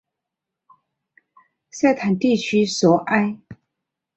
[1.69, 3.37] 塞坦地区索埃。